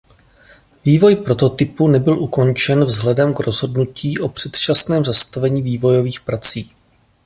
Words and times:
Vývoj 0.85 1.15
prototypu 1.15 1.87
nebyl 1.87 2.19
ukončen 2.19 2.85
vzhledem 2.85 3.33
k 3.33 3.39
rozhodnutí 3.39 4.19
o 4.19 4.29
předčasném 4.29 5.05
zastavení 5.05 5.61
vývojových 5.61 6.21
prací. 6.21 6.73